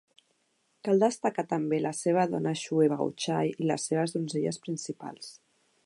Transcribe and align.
Cal 0.87 1.03
destacar 1.03 1.45
també 1.51 1.79
la 1.85 1.91
seva 1.99 2.23
dona 2.33 2.55
Xue 2.63 2.89
Baochai 2.95 3.55
i 3.65 3.71
les 3.73 3.87
seves 3.91 4.17
donzelles 4.17 4.61
principals. 4.65 5.31